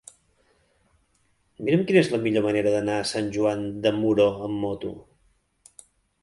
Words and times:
Mira'm 1.67 1.83
quina 1.91 2.01
és 2.01 2.09
la 2.13 2.19
millor 2.23 2.45
manera 2.45 2.71
d'anar 2.77 2.95
a 3.03 3.05
Sant 3.11 3.29
Joan 3.37 3.63
de 3.85 3.93
Moró 3.99 4.27
amb 4.49 4.59
moto. 4.65 4.93